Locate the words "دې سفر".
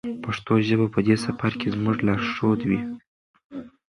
1.07-1.51